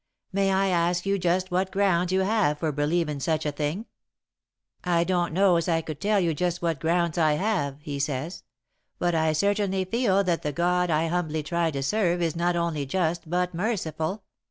[0.33, 3.85] 'May I ask you just what grounds you have for believin' such a thing?'
[4.83, 8.41] "'I don't know as I could tell you just what grounds I have,' he says,
[8.97, 12.87] 'but I certainly feel that the God I humbly try to serve is not only
[12.87, 14.23] just but merciful.